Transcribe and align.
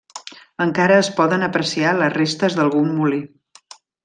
Encara 0.63 0.95
es 1.01 1.11
poden 1.19 1.47
apreciar 1.49 1.93
les 1.99 2.13
restes 2.17 2.57
d'algun 2.61 2.91
molí. 2.97 3.23